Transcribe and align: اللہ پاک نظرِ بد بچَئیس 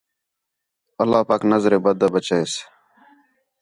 اللہ 1.01 1.21
پاک 1.27 1.41
نظرِ 1.51 1.73
بد 1.83 2.01
بچَئیس 2.13 2.53